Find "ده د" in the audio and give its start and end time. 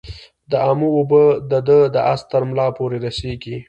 1.67-1.95